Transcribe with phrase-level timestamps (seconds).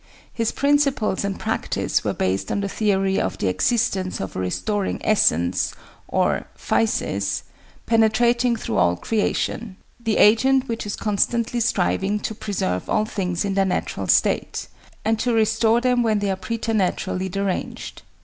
[0.33, 4.99] His principles and practice were based on the theory of the existence of a restoring
[5.03, 5.75] essence
[6.07, 7.43] (or φύσις)
[7.85, 13.53] penetrating through all creation; the agent which is constantly striving to preserve all things in
[13.53, 14.67] their natural state,
[15.05, 18.01] and to restore them when they are preternaturally deranged.